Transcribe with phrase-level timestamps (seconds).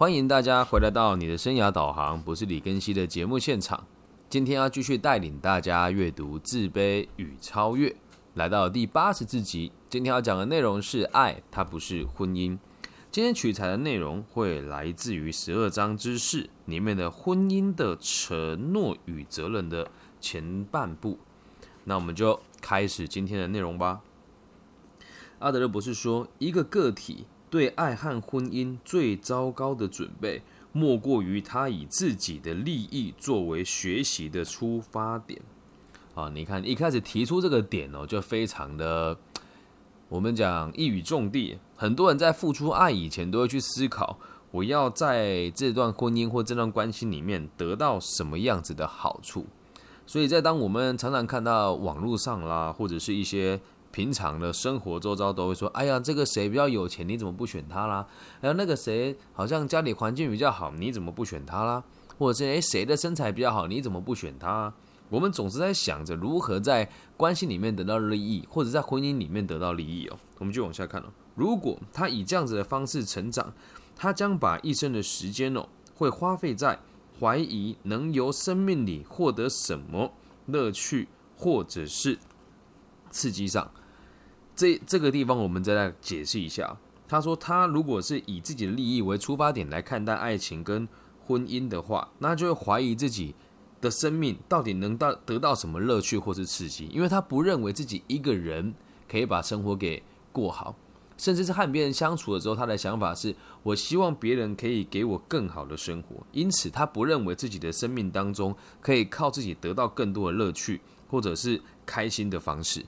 [0.00, 3.86] 欢迎大家回来到你的生涯导航，不是李根熙的节目现场。
[4.30, 7.90] 今天要继续带领大家阅读《自卑与超越》，
[8.32, 9.70] 来到第八十四集。
[9.90, 12.58] 今天要讲的内容是爱，它不是婚姻。
[13.10, 21.18] 今天取材的内容会来自于十二章之事里面的婚姻的承诺与责任的前半部。
[21.84, 24.00] 那我们就开始今天的内容吧。
[25.40, 30.40] 阿德勒博士说，一个个体对爱和婚姻最糟糕的准备，
[30.72, 35.42] 莫过于他以自己的利益作为学习的出发点。
[36.14, 39.18] 啊，你看一开始提出这个点哦，就非常的。
[40.08, 44.18] 我们讲一语中的，很多人在付出爱以前，都会去思考，
[44.50, 49.46] 我要在这段婚姻或这段关系里面得到什么样子的好处。
[50.06, 53.60] 所以在当我们常常看到网络上啦，或者是一些
[53.92, 58.06] 平常的生活周遭，都会说：“哎呀，这个谁比较有钱，你怎么不选他啦？”
[58.40, 61.82] 还有那个谁好像家里环境比较好，你怎么不选他啦？
[62.18, 64.48] 或者是诶谁的身材比较好，你怎么不选他？
[64.48, 64.74] 啊
[65.08, 70.16] 我们总是在想着如何在关系里面得到利益，或者在婚姻里面得到利益哦。
[70.38, 71.12] 我们就往下看了。
[71.34, 73.52] 如果他以这样子的方式成长，
[73.96, 76.78] 他将把一生的时间哦，会花费在
[77.18, 80.12] 怀疑能由生命里获得什么
[80.46, 82.16] 乐趣，或者是
[83.10, 83.68] 刺激上。
[84.60, 86.76] 这这个地方我们再来解释一下。
[87.08, 90.86] 他说，他如果是以自己的利益为出发点来看待爱情跟
[91.24, 93.34] 婚姻的话，那就会怀疑自己。
[93.80, 96.86] 的生命到底能到得到什么乐趣或是刺激？
[96.92, 98.74] 因为他不认为自己一个人
[99.08, 100.02] 可以把生活给
[100.32, 100.76] 过好，
[101.16, 106.16] 甚至是和别人相处的时候，他的想法是：我希望别人可以给我更好的生活。
[106.32, 112.84] 因此，他不认为自己的生命当中可以靠自己得到更多的乐趣或者是开心的方式。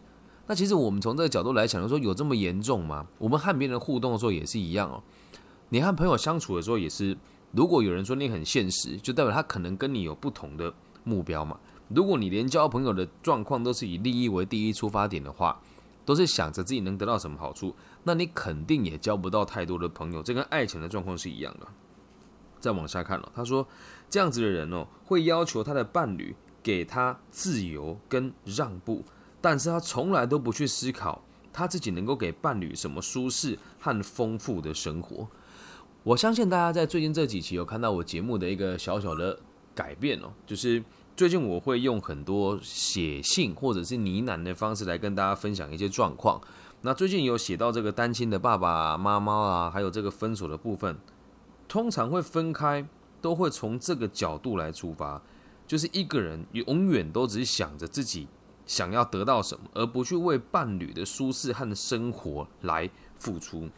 [0.47, 3.07] 那其实我们从这个角度来讲，说有这么严重吗？
[3.19, 5.03] 我们和别人互动的时候也是一样哦。
[5.69, 7.17] 你和朋友相处的时候也是。
[7.55, 10.73] 如果有人说你很现实，就代表他可能跟你有不同的
[11.05, 11.61] 目标嘛。
[11.89, 15.61] 如果你连交朋友的状况都是以利益为第一出发点的话，
[16.07, 20.23] 都是想着自己能得到什么好处，那你肯定也交不到太多的朋友。
[20.23, 21.69] 这跟爱情的状况是一样的。
[22.59, 23.69] 再往下看了，他说
[24.09, 29.05] 这样子的人哦，会要求他的伴侣给他自由跟让步，
[29.43, 31.21] 但是他从来都不去思考
[31.53, 35.29] 他自己能够给伴侣什么舒适和丰富的生活。
[36.03, 39.39] 我相信大家在最近这几期有看到我节目的一个小小的
[39.75, 40.83] 改变哦，就是
[41.15, 46.41] 最近我会用很多写信或者是呢喃的方式来跟大家分享一些状况。
[46.81, 50.97] 那最近有写到这个单亲的爸爸妈妈啊，还有这个分手的部分，
[51.69, 52.85] 通常会分开，
[53.21, 55.23] 都会从这个角度来出发，
[55.67, 58.27] 就是一个人永远都只想着自己
[58.67, 63.69] 想要得到什么，而不去为伴侣的舒适和生活来付出。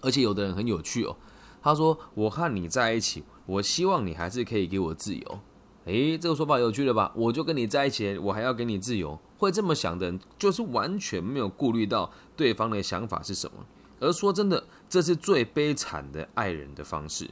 [0.00, 1.16] 而且有的人很有趣哦。
[1.62, 5.38] 他说：“我和你在一起，我希望你还是可以给我自由。”
[5.86, 7.12] 诶，这个说法有趣了吧？
[7.14, 13.64] 我就跟你在一起，我还要给你自由，会这么想的人，就是完全没有顾虑到对方的想法是什么。
[14.00, 17.30] 而说真的，这是最悲惨的爱人的方式。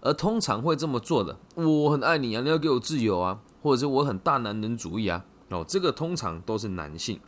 [0.00, 5.24] 而通常会这么做的，我很爱你啊，你要给我自由啊，或者是我很大男人主义啊。
[5.50, 7.20] 哦，这个通常都是男性。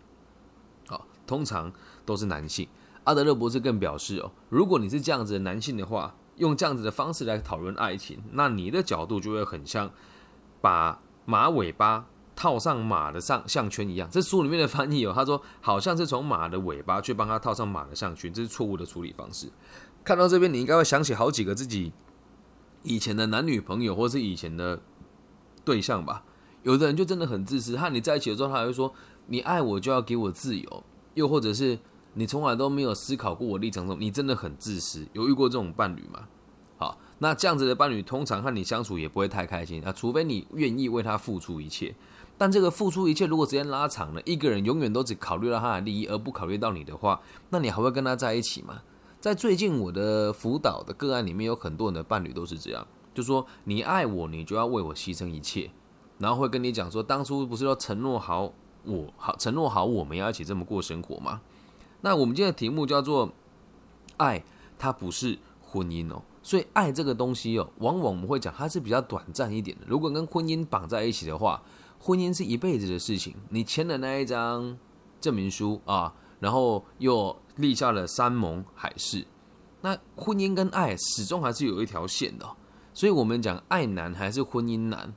[0.88, 1.72] 好，通常
[2.06, 2.66] 都是男性。
[3.04, 6.14] 阿德勒博士更表示哦，如果你是这样子的男性的话。
[6.38, 9.88] 用这样子的方式来讨论爱情，那你的角度就会很像
[10.62, 14.08] 把马尾巴套上马的上项圈一样。
[14.10, 19.52] 这书里面的翻译哦，他说好像是从马的尾巴去帮他套上马的项圈，这是错误的处理方式。
[20.02, 21.92] 看到这边，你应该会想起好几个自己
[22.82, 24.80] 以前的男女朋友或是以前的
[25.66, 26.24] 对象吧。
[26.62, 28.92] 有的人就真的很自私，和你在一起的时候，他还会说
[29.26, 30.84] 你爱我就要给我自由，
[31.14, 31.78] 又或者是。
[32.14, 35.06] 你从来都没有思考过我立场中，你真的很自私。
[35.14, 36.28] 有遇过这种伴侣吗？
[36.76, 41.94] 好，那这样子的伴侣通常和你相处也不会太开心啊，除非你愿意为他付出一切。
[42.36, 47.18] 但这个付出一切，如果时间拉长了，一个人永远都只考虑到他的利益，而不考虑到你的话，
[47.48, 48.82] 那你还会跟他在一起吗？
[49.18, 55.70] 在最近我的辅导的个案里面，有很多人的伴侣都是这样，就说你爱我，你就要为我牺牲一切，
[56.22, 58.52] 然后会跟你讲说，当初不是要承诺好
[58.84, 61.40] 我好承诺好我们要一起这么过生活吗？
[62.00, 63.32] 那我们今天的题目叫做
[64.18, 64.44] “爱”，
[64.78, 66.22] 它不是婚姻哦。
[66.44, 69.84] 所以爱这个东西哦，往往我们会讲它是比较短暂一点的。
[69.88, 71.60] 如果跟婚姻绑在一起的话，
[71.98, 73.34] 婚姻是一辈子的事情。
[73.50, 74.78] 你签了那一张
[75.20, 79.26] 证明书啊，然后又立下了山盟海誓，
[79.80, 82.48] 那婚姻跟爱始终还是有一条线的。
[82.94, 85.14] 所以我们讲爱难还是婚姻难，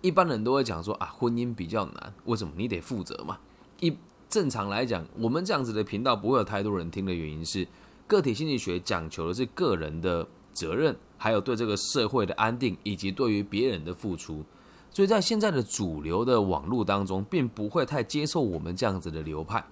[0.00, 2.14] 一般人都会讲说啊，婚姻比较难。
[2.24, 2.52] 为什么？
[2.56, 3.38] 你得负责嘛。
[3.80, 3.96] 一
[4.28, 7.66] 正常来讲，我们这样子的频道不会有太多人听的原因是，
[8.06, 14.44] 个体心理学讲求的是个人的责任，还有对这个社会的安定，以及对于别人的付出。
[14.90, 19.64] 所以在现在的主流的网络当中，并不会太接受我们这样子的流派，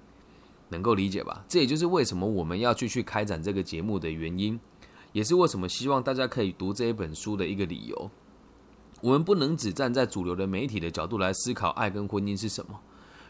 [0.69, 1.45] 能够理解吧？
[1.49, 4.59] 这也就是为什么我们要继续开展这个节目的原因，
[5.13, 8.11] 也是为什么希望大家可以读这一本书的一个理由。
[9.03, 12.81] 我们不能只站在主流的媒体的角度来思考爱跟婚姻是什么。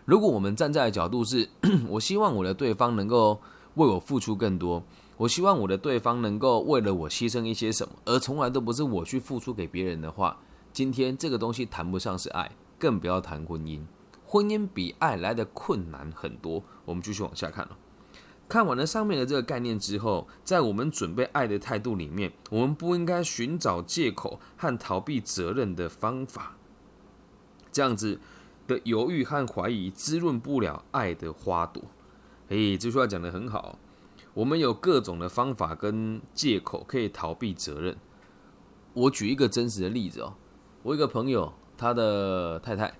[0.04, 1.48] 如果我们站在的角度是，
[1.90, 3.40] 我希望我的对方能够
[3.74, 4.82] 为我付出更多，
[5.16, 10.38] 我希望我的对方能够为了我牺牲一些什么，而从来都不是我去付出给别人的话，
[10.72, 13.80] 今天这个东西谈不上是爱，更不要谈婚姻。
[14.24, 16.62] 婚姻比爱来的困难很多。
[16.84, 17.76] 我们继续往下看了。
[18.48, 26.56] 看完了上面的这个概念之后，在我们准备爱的态度里面，我们不应该寻找借口和逃避责任的方法。
[27.72, 28.20] 这样子
[28.68, 31.82] 的犹豫和怀疑滋润不了爱的花朵。
[32.50, 33.80] 诶，这句话讲的很好。
[34.32, 37.96] 我们有各种的方法跟借口可以逃避责任。
[38.94, 40.34] 我举一个真实的例子哦，
[40.84, 42.94] 我一个朋友，他的太太，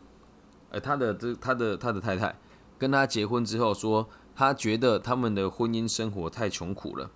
[0.70, 2.36] 呃，他的这他的他的太太
[2.76, 4.08] 跟他结婚之后说。
[4.36, 7.10] 他觉得他们的婚姻生活太穷苦了，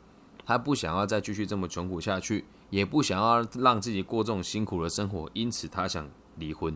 [0.47, 6.75] 他不想要再继续这么穷苦下去，也不想要让自己过这种辛苦的生活，因此他想离婚。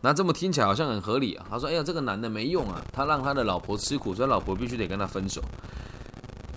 [0.00, 1.46] 那这么听起来好像很合理啊。
[1.50, 5.40] 他说：“哎呀，这个男的没用啊，他让他的老婆吃苦，所以老婆必须得跟他分手。”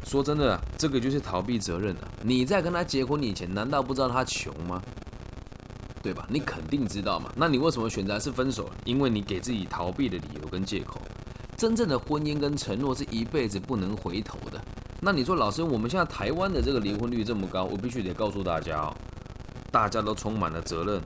[0.03, 2.07] 说真的，这个就是逃避责任啊。
[2.23, 4.81] 你在跟他结婚以前，难道不知道他穷吗？
[6.01, 6.25] 对吧？
[6.29, 7.29] 你肯定知道嘛。
[7.35, 8.69] 那你为什么选择是分手？
[8.85, 11.01] 因为你给自己逃避的理由跟借口。
[11.57, 14.61] 真正的婚姻跟承诺是一辈子不能回头的。
[14.99, 18.93] 那你说，老师，我们现在台湾的这个离婚率这么高，我必须得告诉大家哦，
[19.71, 21.01] 大家都充满了责任，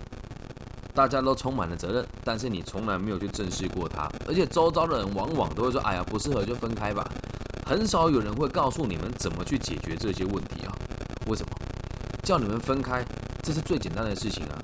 [0.93, 7.07] 大家都充满了责任，但是你从来没有去正视过它，而且周遭的人往往都会说：“哎呀，不适合就分开吧。”
[7.65, 10.73] 很少有人会告诉你们怎么去解决这些问题啊？
[11.27, 11.51] 为什么？
[12.23, 13.05] 叫你们分开，
[13.43, 14.57] 这是最简单的事情啊。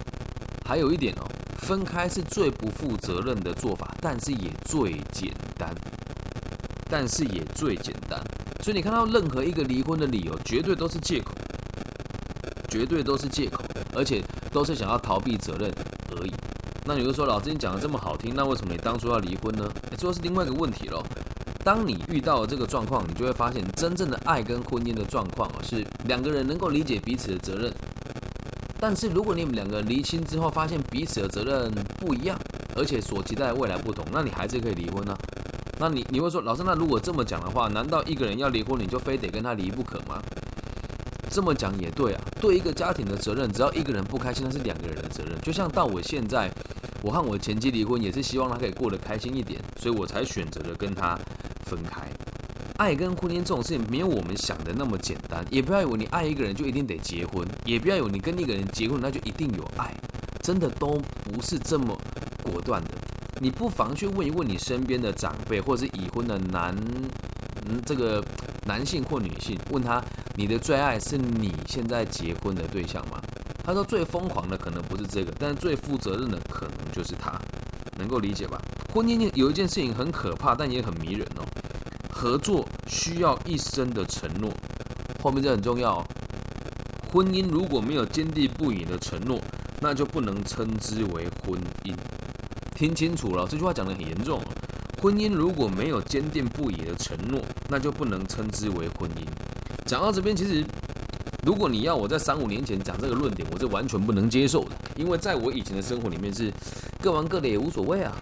[0.65, 1.25] 还有一点哦。
[1.65, 5.73] 分开是最不负责任的做法，但是也最简单，
[6.87, 8.21] 但是也最简单。
[8.61, 11.33] 所以你看到任何一个离婚的理由，绝对都是借口，
[12.69, 13.63] 绝对都是借口，
[13.95, 15.73] 而且都是想要逃避责任
[16.15, 16.31] 而已。
[16.85, 19.67] 那你就说，老师你讲的这么好听，那为什么你当初要离婚呢？
[19.97, 21.03] 这又是另外一个问题喽。
[21.63, 27.73] 当你遇到了这个状况，你就会发现，真正的爱跟婚姻的状况，是两个人能够理解彼此的责任。
[28.87, 32.39] 但是如果你们两个离亲之后，发现彼此的责任不一样，
[32.75, 35.17] 而且所期待的未来不同，那你还是可以离婚呢？
[35.79, 40.21] 那你你会说，老师，那如果这么讲的话，难道一个人要离婚，你就非得跟他离不可吗？
[41.31, 42.21] 这么讲也对啊。
[42.39, 45.35] 对一个家庭的责任，只要一个人不开心，那是两个人的责任。
[45.41, 46.51] 就像到我现在，
[47.01, 51.17] 我和我前妻离婚，也是希望他可以过得开心一点，所以我才选择了跟他
[51.65, 52.07] 分开。
[52.77, 59.93] 爱跟婚姻这种事情没有我们想的那么简单，也不要以为你爱一个人就一定得结婚，也不要以为你跟一个人结婚那就一定有爱，
[60.41, 61.97] 真的都不是这么
[62.43, 62.91] 果断的。
[63.39, 66.75] 你不妨去问一问你身边的长辈，或者是已婚的男，
[67.67, 68.23] 嗯，这个
[68.65, 70.03] 男性或女性，问他
[70.35, 73.21] 你的最爱是你现在结婚的对象吗？
[73.63, 77.37] 他说最疯狂的可能不是这个，但是最负责任的可能就是他，
[77.97, 78.61] 能够理解吧？
[78.93, 81.43] 婚姻有一件事情很可怕，但也很迷人哦。
[82.17, 84.49] 合作需要一生的承诺，
[85.21, 86.01] 后面这很重要。
[87.11, 89.37] 婚姻如果没有坚定不移的承诺，
[89.81, 91.93] 那就不能称之为婚姻。
[92.73, 94.41] 听清楚了，这句话讲的很严重。
[95.01, 99.27] 婚姻如果没有坚定不移的承诺，那就不能称之为婚姻。
[99.85, 100.65] 讲到这边，其实
[101.45, 106.49] 如果你要我在三五年前讲这个论点，我是完全不能接受的，因为在我以前的生活里面是
[107.01, 108.15] 各玩各的也无所谓啊。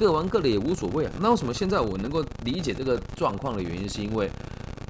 [0.00, 1.12] 各玩各的也无所谓啊。
[1.20, 4.30] 那为什么现在我能够理解这个状况的原因，是因为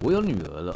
[0.02, 0.72] 我有女儿了。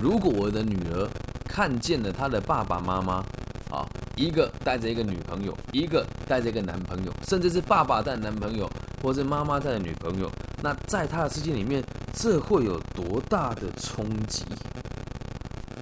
[0.00, 1.08] 如果我的女儿
[1.44, 3.24] 看见了她的爸爸妈妈
[3.70, 8.68] 啊，一个带着一个女朋友，一个带着一个男朋友，甚至是爸爸带男朋友，
[9.00, 10.28] 或是妈妈带女朋友，
[10.60, 11.80] 那在她的世界里面，
[12.12, 14.44] 这会有多大的冲击？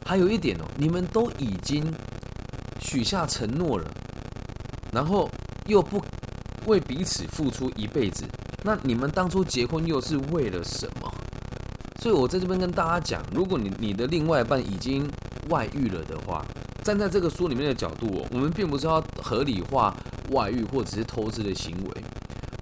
[0.04, 1.90] 还有一点哦，你们都已经
[2.78, 3.90] 许下承诺了，
[4.92, 5.30] 然后
[5.64, 6.04] 又不。
[6.68, 8.25] 为彼此付出一辈子，
[8.62, 11.12] 那你们当初结婚又是为了什么？
[12.00, 15.10] 所以我在这边跟大家讲，如果你你的另外一半已经
[15.48, 16.44] 外遇了的话，
[16.84, 19.92] 站在这个书里面的角度，我们并不是要合理化
[20.30, 22.04] 外遇或者是偷吃的行为。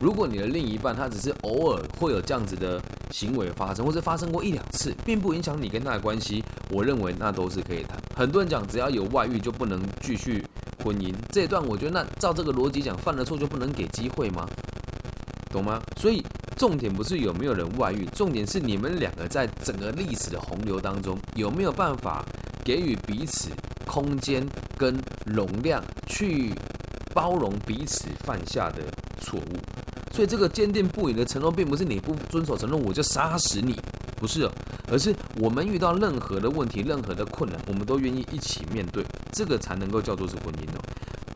[0.00, 7.98] 如果你的另一半他只是偶尔会有这样子的行为发生，或者发生过一两次，并不影响你跟他的关系，我认为那都是可以谈。
[8.14, 10.45] 很多人讲只要有外遇就不能继续。
[10.86, 14.46] 婚姻这一段，我觉得那照这个逻辑讲，犯了错就不能给机会吗？
[15.50, 15.82] 懂吗？
[16.00, 16.22] 所以
[16.56, 22.24] 重点不是有没有人外遇，重点是你们两个在整个历史的洪流当中有没有办法
[22.64, 23.50] 给予彼此
[23.84, 26.52] 空间跟容量，去
[27.12, 28.82] 包容彼此犯下的
[29.20, 29.56] 错误。
[30.12, 33.76] 所以，这个坚定不移的承诺，并不是你不遵守承诺我就杀死你，
[34.16, 34.48] 不是，
[34.90, 40.82] 而是我们遇到任何的问题、任何的困难，我们都愿意一起面对，这个才能够叫做是婚姻哦。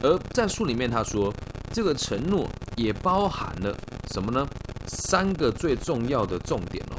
[0.01, 1.33] 而在书里面他说，
[1.73, 3.77] 这个承诺也包含了
[4.11, 4.47] 什么呢？
[4.87, 6.97] 三个最重要的重点哦：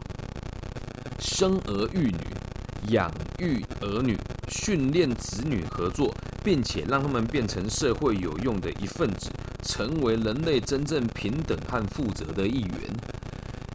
[1.20, 4.16] 生儿育女、养育儿女、
[4.50, 9.30] 训练子女合作，并且让他们变成社会有用的一份子，
[9.64, 12.78] 成为人类真正平等和负责的一员。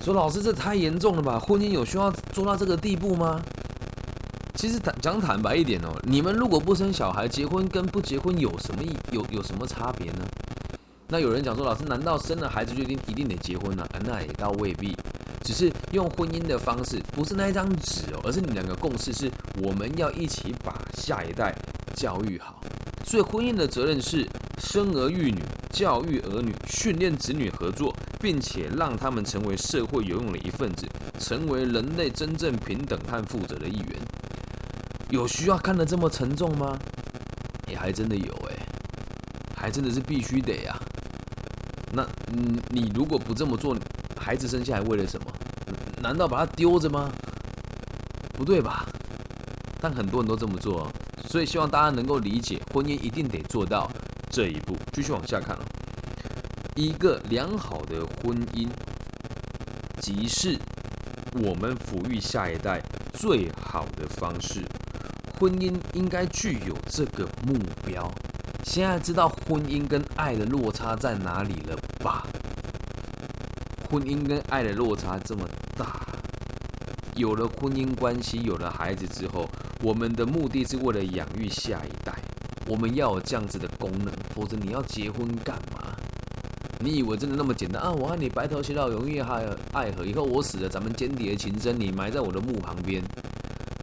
[0.06, 1.36] 说老师，这太严重了吧？
[1.36, 3.42] 婚姻有需要做到这个地步吗？
[4.54, 10.25] 其实坦讲坦白一点哦，你们如果不生小孩，结婚跟不结婚有什么意有有什么差别呢？
[11.08, 13.84] 那有人讲说，老师，难道生了孩子就一定一定得结婚了？
[14.04, 14.96] 那也倒未必，
[15.42, 19.28] 只是用婚姻的方式，不是那一张纸哦，而是你两个共识，是
[19.60, 21.52] 我们要一起把下一代
[21.96, 22.60] 教育好。
[23.04, 24.25] 所以婚姻的责任是
[24.58, 30.87] 生儿育女、教育儿女、训练子女合作，并且让他们成为社会有用的一份子，
[31.18, 34.00] 成为人类真正平等和负责的一员。
[35.11, 36.78] 有需要看得这么沉重吗？
[37.68, 38.66] 也还真的有哎，
[39.56, 40.76] 还真的是必须得呀。
[41.92, 43.76] 那你你如果不这么做，
[44.18, 45.26] 孩子生下来为了什么？
[46.02, 47.11] 难道把他丢着吗？
[48.32, 48.87] 不对吧？
[49.80, 50.90] 但很多人都这么做，
[51.28, 53.90] 所以希望大家能够理解，婚姻一定得做到
[54.30, 54.76] 这一步。
[54.92, 55.62] 继续往下看哦，
[56.78, 58.68] 一个良好的婚姻，
[59.99, 60.59] 即是
[61.42, 62.83] 我们抚育下一代
[63.14, 64.61] 最好的方式。
[65.40, 68.12] 婚姻应该具有这个目标。
[68.62, 72.26] 现在知道婚姻跟爱的落差在哪里了吧？
[73.88, 76.06] 婚姻跟爱的落差这么大，
[77.14, 79.49] 有了婚姻关系，有了孩子之后，
[79.80, 82.12] 我们的目的是为了养育下一代。
[82.66, 85.56] 我们要有这样子的功能，否则你要结婚干？
[86.78, 87.90] 你以为真的那么简单啊？
[87.90, 93.02] 我和你白头偕老，永远还爱河，以后我死了，咱们间谍情深，你埋在我的墓旁边。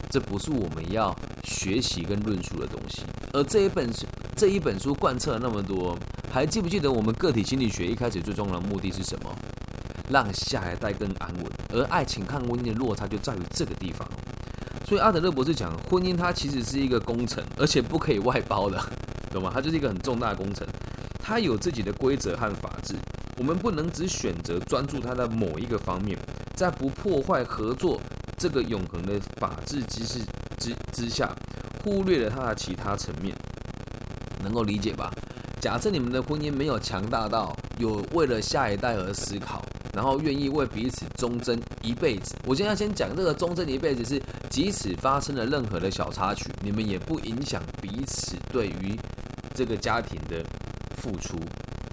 [0.10, 5.98] 这不是我们要学习跟论述的东西，而这一本书这一本书贯彻了那么多，
[6.32, 9.36] 还记不记得我们个体心理学一开始最重要的目的是什么？
[10.12, 14.08] 让下一代更安稳，而爱情和婚姻的落差就在于这个地方。
[14.86, 18.80] 所以阿德勒博士讲，婚姻它其实是一个工程，而且不可以外包的，
[19.32, 19.50] 懂吗？
[19.52, 20.68] 它就是一个很重大的工程，
[21.25, 22.96] 它有自己的规则和法制，
[23.38, 26.20] 我们不能只选择专注它的某一个方面，
[26.53, 28.00] 在不破坏合作。
[28.36, 30.20] 这个永恒的法治机制
[30.58, 31.34] 之之下，
[31.82, 33.34] 忽略了它的其他层面，
[34.44, 35.10] 能够理解吧？
[35.62, 39.63] 假设你们的婚姻没有强大到有为了下一代而思考，
[39.94, 42.36] 然后愿意为彼此忠贞一辈子。
[42.46, 49.00] 我今天要先讲这个忠贞一辈子是，即使发生了任何的小插曲，你们也不影响彼此对于
[49.53, 50.44] 这个家庭的
[51.03, 51.38] 付出，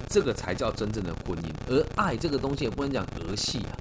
[0.09, 1.53] 这个才叫真正的婚姻。
[1.69, 3.75] 而爱这个东西也不能讲儿戏啊。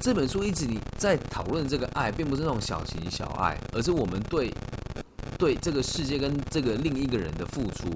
[0.00, 4.54] 这本书一直你在讨论这个爱，并不是那种小情小爱，而是我们对
[5.36, 7.92] 对这个世界跟这个另一个人的付出。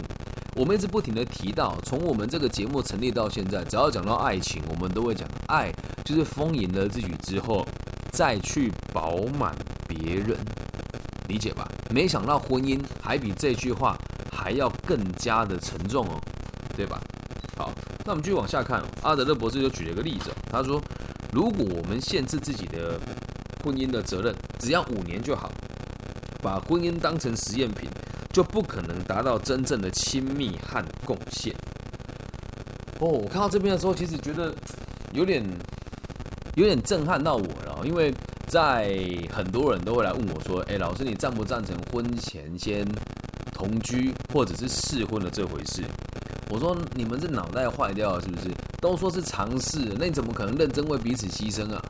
[0.57, 5.73] 我们一直不停的提到，从我们这个节目成立到现在，只要讲到爱情，我们都会讲爱
[6.05, 7.65] 就是丰盈了自己之后，
[8.11, 9.55] 再去饱满
[9.87, 10.37] 别人，
[11.29, 11.71] 理解吧？
[11.91, 13.97] 没想到婚姻还比这句话
[14.31, 16.21] 还要更加的沉重哦，
[16.77, 17.01] 对吧？
[17.57, 17.73] 好，
[18.05, 20.81] 那我们继续往下看，阿德勒博士就举了一个例子，他说。
[21.33, 23.01] 如果我们限制自己的
[23.65, 25.51] 婚姻的责任，只要五年就好，
[26.43, 27.89] 把婚姻当成实验品，
[28.35, 31.55] 就不可能达到真正的亲密和贡献。
[32.99, 34.55] 哦，我看到这边的时候，其实觉得
[35.15, 35.43] 有点
[36.55, 38.13] 有点震撼到我了，因为
[38.47, 38.95] 在
[39.35, 42.87] 很多人都会来问我说：“哎，老师，你赞不赞成婚前先
[43.55, 45.83] 同居或者是试婚的这回事？”
[46.53, 51.81] 我说：“你们这脑袋坏掉了是不是？”都说是尝试，那你怎么可能认真为彼此牺牲啊？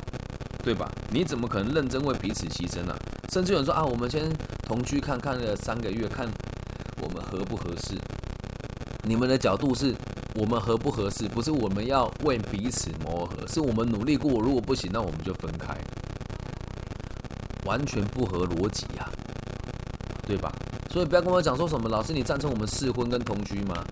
[0.63, 0.89] 对吧？
[1.11, 2.97] 你怎么可能认真为彼此牺牲啊？
[3.33, 4.31] 甚至有人说啊，我们先
[4.63, 6.29] 同居看看了三个月，看
[7.03, 7.97] 我们合不合适。
[9.03, 9.93] 你们的角度是
[10.37, 15.77] 我们合不合适，不是我们要为彼此磨合，是我们努力过，如果不行，那我们就分开，
[17.65, 19.11] 完全不合逻辑呀，
[20.25, 20.53] 对吧？
[20.89, 23.83] 所以不要跟我讲说什么，老师你赞成我们试婚跟同居吗？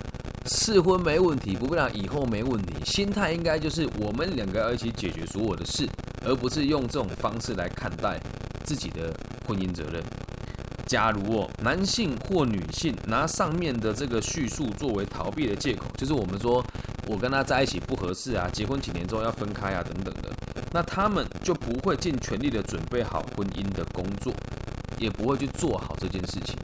[0.52, 2.74] 试婚没问题，不代表以后没问题。
[2.84, 5.88] 心态应该就是我们两个要一起解决所有的事，
[6.24, 8.20] 而不是用这种方式来看待
[8.64, 9.14] 自己的
[9.46, 10.02] 婚姻责任。
[10.86, 16.64] 假如哦，男性或女性拿上面的这个叙述作为逃避的借口，就是我们说
[17.06, 20.30] 我跟他在一起不合适啊，结婚几年之后要分开啊等等的，
[20.72, 24.34] 那他们就不会尽全力的准备好婚姻的工作。
[24.98, 26.54] 也不会去做好这件事情。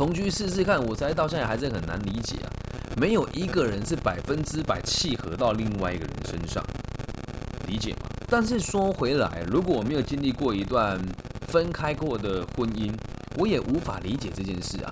[0.00, 2.48] 同居试试看，我才到现在还是很难理解啊！
[2.96, 6.64] 没有一个人是百分之百契合到另外一个人身上，
[7.66, 8.08] 理解吗？
[8.26, 10.98] 但是说回来，如果我没有经历过一段
[11.48, 12.90] 分开过的婚姻，
[13.36, 14.90] 我也无法理解这件事啊。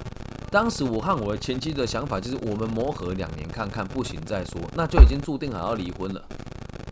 [0.51, 6.23] 当时我和我前妻的想法就是，我们磨合两年看看，不行再说，那就已经注定好要离婚了，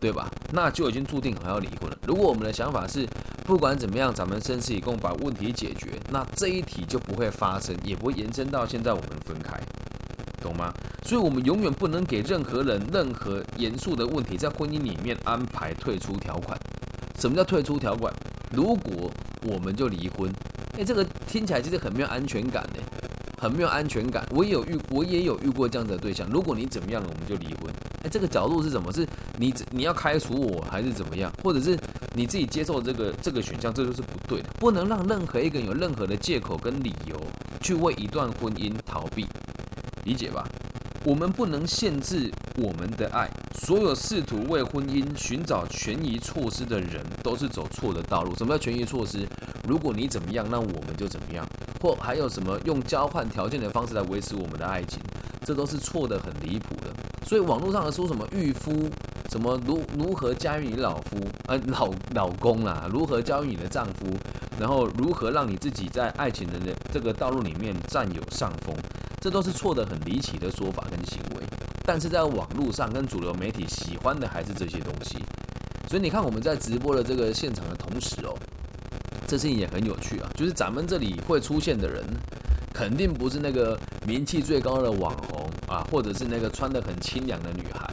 [0.01, 0.27] 对吧？
[0.51, 1.95] 那就已经注定好要离婚了。
[2.07, 3.07] 如果我们的想法是，
[3.47, 9.57] 不管怎么样，咱们生死一共把问题解决，那这一题就不会发生，也不会延伸到现在我们分开，
[10.41, 10.73] 懂吗？
[11.05, 16.59] 所以，我们永远不能给任何人任何严肃的问题在婚姻里面安排退出条款。
[17.17, 18.13] 什么叫退出条款？
[18.51, 19.09] 如果
[19.43, 20.29] 我们就离婚，
[20.73, 22.83] 诶，这个听起来其实很没有安全感呢。
[23.39, 26.27] 很没有安全感，我也有遇，我也有遇过这样的对象。
[26.27, 27.71] 如果你怎么样了，我们就离婚。
[28.03, 28.91] 哎，这个角度是什么？
[28.91, 31.31] 是你你要开除我，还是怎么样？
[31.43, 31.77] 或者是
[32.17, 34.49] 你自己接受这个这个选项，这就是不对的。
[34.57, 37.15] 不能让任何一个人有任何的借口跟理由
[37.61, 39.27] 去为一段婚姻逃避，
[40.03, 40.43] 理解吧？
[41.03, 43.29] 我们不能限制我们的爱。
[43.61, 48.35] 所有试图为婚姻寻找权宜措施的人，都是走错的道路。
[48.35, 49.27] 什么叫权宜措施？
[49.67, 51.47] 如果你怎么样，那我们就怎么样。
[51.79, 54.99] 或还有什么用交换条件的方式来维持我们的爱情，
[55.45, 56.91] 这都是错的，很离谱的。
[57.27, 58.89] 所以网络上说什么御夫，
[59.31, 61.17] 什么如如何驾驭你老夫，
[61.47, 64.07] 呃老老公啦，如何教育你的丈夫，
[64.59, 66.59] 然后如何让你自己在爱情的
[66.91, 68.75] 这个道路里面占有上风，
[69.21, 71.43] 这都是错的，很离奇的说法跟行为。
[71.85, 75.17] 但是在网络上跟主流媒体喜欢的还是这些东西。
[75.89, 78.33] 所以你看我们在直播的这个现场的同时哦。
[79.29, 82.01] 这事情也很有趣啊，就是咱们这里会出现的人，
[82.73, 87.86] 肯定不是那个名气最高的网红啊，或者是那个穿得很清凉的女孩，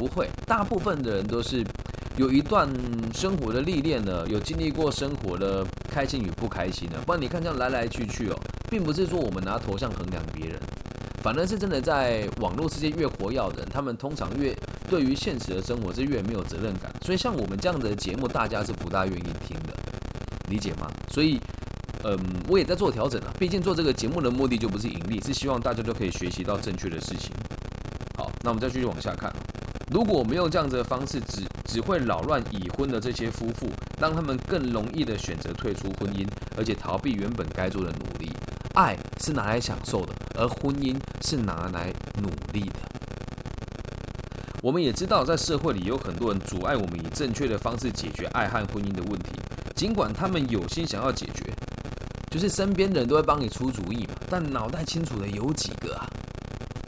[0.00, 0.26] 不会。
[0.46, 1.62] 大部分的人都是
[2.16, 2.66] 有一段
[3.12, 6.98] 生活的历练呢，有经历过生活的开心与不开心的。
[7.04, 8.36] 不然你看这样来来去去哦，
[8.70, 10.58] 并不是说我们拿头像衡量别人，
[11.22, 14.56] 反而是真的在网络世界越活跃的人，他们通常越
[14.88, 16.90] 对于现实的生活是越没有责任感。
[17.04, 19.74] 所以像我们这样的节目，大家是不大愿意听的。
[20.48, 20.90] 理解吗？
[21.12, 21.38] 所以，
[22.02, 23.32] 嗯，我也在做调整啊。
[23.38, 27.30] 毕竟做这个节目的目的就不是盈利，是希望大家都可以学习到正确的事情。
[28.16, 29.32] 好，那我们再继续往下看。
[29.90, 33.66] 如果我们用这样子的方式，只只会扰乱已婚的这些夫妇，
[34.00, 36.24] 让他们更容易的选择退出婚姻，
[36.56, 38.30] 而且逃避原本该做的努力。
[38.74, 42.76] 爱是拿来享受的，而婚姻是拿来努力的。
[44.62, 49.32] 我们也知道，在社会里有很多人阻碍我们以正确的方式解决爱和婚姻的问题。
[49.74, 51.52] 尽管他们有心想要解决，
[52.30, 56.06] 就是身边的人都会帮你出主意嘛，但脑袋清楚的有几个啊？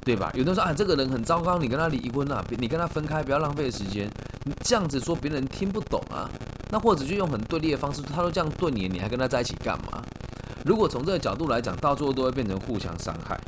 [0.05, 0.31] 对吧？
[0.35, 4.11] 有的说啊，这个人很糟糕，你跟他离婚啊，你跟他分开，不要浪费时间。
[4.45, 6.29] 你这样子说，别人听不懂啊。
[6.71, 10.03] 那或者就用很对立的方式，他都这样对你，你还跟他在一起干嘛？
[10.65, 13.39] 如果从这个角度来讲，到最后都会变成互相伤害，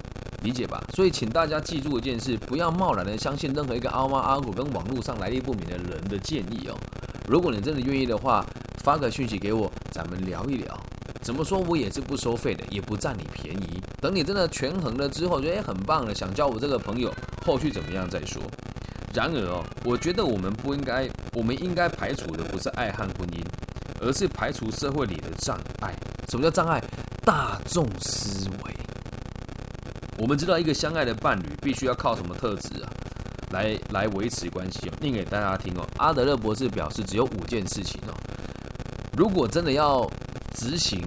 [0.43, 0.83] 理解吧？
[0.95, 6.79] 所以，请大家记住一件事：不要贸然的相信任何一个阿猫阿狗跟网络上来历不明的人的建议哦。
[7.27, 8.45] 如果你真的愿意的话。
[8.85, 10.79] 发个讯息给我，咱们聊一聊。
[11.23, 13.81] 怎么说我也是不收费的，也不占你便宜。
[14.05, 17.11] 等你真的权衡了之后，觉得很棒了，想交我这个朋友，
[17.43, 18.43] 后续怎么样再说。
[19.15, 23.43] 然而哦，我觉得我们不应该，我们应该排除的不是爱和婚姻，
[24.03, 25.95] 而是排除社会里的障碍。
[26.29, 26.85] 什么叫障碍？
[27.25, 28.75] 大众思维。
[30.19, 32.93] 我们知道一个相爱的伴侣必须要靠什么特质啊，
[33.53, 34.93] 来来维持关系哦。
[35.01, 35.89] 念给大家听哦。
[35.97, 38.13] 阿德勒博士表示，只有五件事情哦。
[39.17, 40.07] 如果真的要
[40.55, 41.03] 执行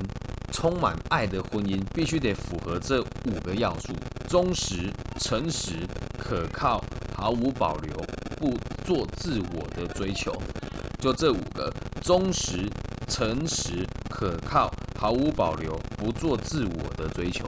[0.57, 3.93] 充满爱的婚姻，必须得符合这五个要素：
[4.27, 5.73] 忠实、诚实、
[6.17, 6.83] 可靠、
[7.15, 7.95] 毫无保留、
[8.37, 10.33] 不做自我的追求。
[10.99, 12.67] 就这五个：忠实、
[13.07, 17.47] 诚实、可靠、毫无保留、不做自我的追求。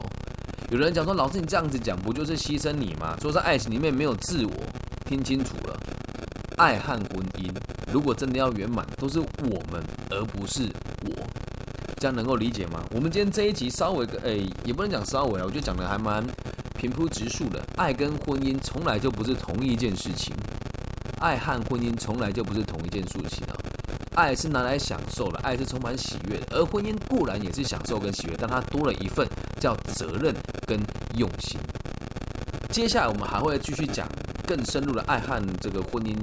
[0.70, 4.52] 有人讲说：“老师，你这样子讲，不就是牺牲你吗？”说在爱情里面没有自我，
[5.04, 5.76] 听清楚了，
[6.58, 7.52] 爱和婚姻。
[7.92, 10.68] 如果真的要圆满，都是我们，而不是，
[12.00, 12.82] 这样能够理解吗？
[12.92, 16.26] 我们今天这一集稍微，诶，也不能讲稍微啊，我觉得讲的还蛮
[16.78, 17.62] 平铺直述的。
[17.76, 20.34] 爱跟婚姻从来就不是同一件事情，
[21.20, 23.52] 爱和婚姻从来就不是同一件事情啊。
[24.14, 29.28] 爱是拿来享受的，爱是充满喜悦的，而婚姻固然也是享受跟喜悦，但它多了一份
[29.60, 30.34] 叫责任
[30.66, 30.80] 跟
[31.18, 31.60] 用心。
[32.70, 34.08] 接下来我们还会继续讲
[34.46, 36.16] 更深入的爱和这个婚姻。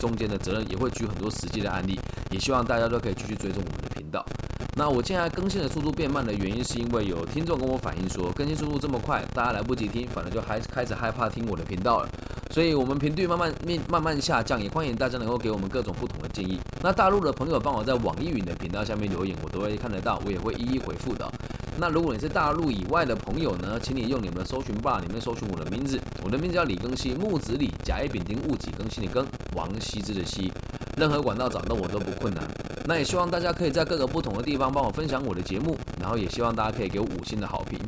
[0.00, 1.96] 中间的责任也会举很多实际的案例，
[2.32, 4.26] 也希望大家都可以继续追踪我们的频道。
[4.74, 12.08] 那我现在更新的速度变慢的原因，是因为有听众跟我反映说，更新速度这么快，大家来不及听，反而就还开始害怕听我的频道了。
[12.50, 16.58] 所以，我们频率慢慢慢慢慢下降，也欢迎大家能够给我们各种不同的建议。
[16.80, 21.30] 那大陆的朋友帮我在网易云的频道下面留言，我都会看得到，我也会一一回复的。
[21.78, 30.50] 那如果你是大陆以外的朋友呢，请你用你们的搜寻 bar 里面搜寻我的名字，我的名字叫李更新，木子李，甲乙丙丁戊己更新的更，王羲之的羲，
[30.96, 32.42] 任何管道找到我都不困难。
[32.84, 37.78] 那也希望大家可以在各个不同的地方帮我分享我的节目，然后也希望大家可以给我五星的好评。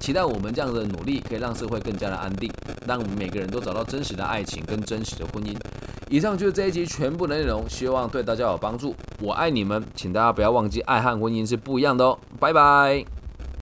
[0.00, 2.50] 期待我们这样的努力可以让社会更加的安定，
[2.86, 5.54] 让我们每个人都找到真实的爱情跟真实的婚姻。
[6.08, 8.94] 以上就是这一集全部的内容，希望对大家有帮助。
[9.20, 12.18] 我爱你们，请大家不要忘记，爱和婚姻是不一样的哦。
[12.38, 13.19] 拜拜。